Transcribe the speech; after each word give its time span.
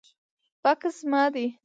بکس 0.63 0.95
زما 1.01 1.23
دی 1.33 1.45